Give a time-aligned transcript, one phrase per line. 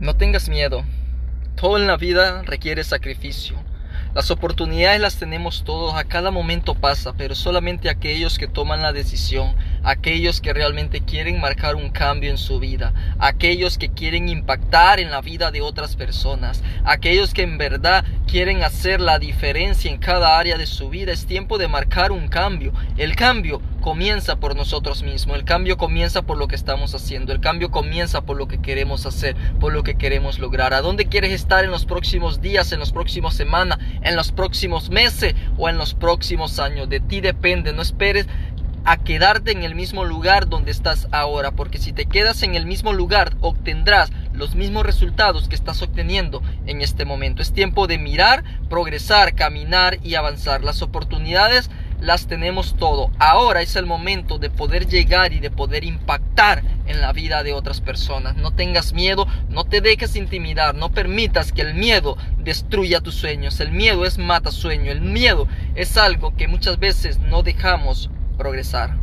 [0.00, 0.84] No tengas miedo.
[1.54, 3.56] Todo en la vida requiere sacrificio.
[4.12, 8.92] Las oportunidades las tenemos todos, a cada momento pasa, pero solamente aquellos que toman la
[8.92, 9.54] decisión,
[9.84, 15.10] aquellos que realmente quieren marcar un cambio en su vida, aquellos que quieren impactar en
[15.10, 20.38] la vida de otras personas, aquellos que en verdad quieren hacer la diferencia en cada
[20.38, 21.12] área de su vida.
[21.12, 22.72] Es tiempo de marcar un cambio.
[22.96, 27.40] El cambio comienza por nosotros mismos, el cambio comienza por lo que estamos haciendo, el
[27.40, 30.72] cambio comienza por lo que queremos hacer, por lo que queremos lograr.
[30.72, 34.88] ¿A dónde quieres estar en los próximos días, en los próximos semanas, en los próximos
[34.88, 36.88] meses o en los próximos años?
[36.88, 38.26] De ti depende, no esperes
[38.84, 42.66] a quedarte en el mismo lugar donde estás ahora, porque si te quedas en el
[42.66, 47.40] mismo lugar obtendrás los mismos resultados que estás obteniendo en este momento.
[47.40, 50.62] Es tiempo de mirar, progresar, caminar y avanzar.
[50.64, 51.70] Las oportunidades
[52.00, 53.10] las tenemos todo.
[53.18, 57.54] Ahora es el momento de poder llegar y de poder impactar en la vida de
[57.54, 58.36] otras personas.
[58.36, 63.58] No tengas miedo, no te dejes intimidar, no permitas que el miedo destruya tus sueños.
[63.60, 68.96] El miedo es mata sueño, el miedo es algo que muchas veces no dejamos progresar.